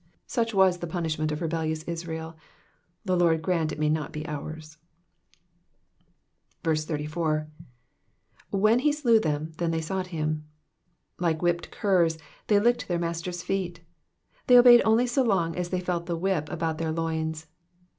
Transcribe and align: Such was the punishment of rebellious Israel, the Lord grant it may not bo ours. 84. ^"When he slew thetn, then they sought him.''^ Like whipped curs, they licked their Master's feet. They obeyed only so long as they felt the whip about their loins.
Such 0.25 0.51
was 0.51 0.79
the 0.79 0.87
punishment 0.87 1.31
of 1.31 1.41
rebellious 1.43 1.83
Israel, 1.83 2.35
the 3.05 3.15
Lord 3.15 3.43
grant 3.43 3.71
it 3.71 3.77
may 3.77 3.87
not 3.87 4.11
bo 4.11 4.23
ours. 4.25 4.79
84. 6.65 7.47
^"When 8.51 8.79
he 8.79 8.91
slew 8.91 9.19
thetn, 9.19 9.55
then 9.57 9.69
they 9.69 9.79
sought 9.79 10.07
him.''^ 10.07 10.41
Like 11.21 11.43
whipped 11.43 11.69
curs, 11.69 12.17
they 12.47 12.59
licked 12.59 12.87
their 12.87 12.97
Master's 12.97 13.43
feet. 13.43 13.81
They 14.47 14.57
obeyed 14.57 14.81
only 14.85 15.05
so 15.05 15.21
long 15.21 15.55
as 15.55 15.69
they 15.69 15.79
felt 15.79 16.07
the 16.07 16.17
whip 16.17 16.49
about 16.49 16.79
their 16.79 16.91
loins. 16.91 17.45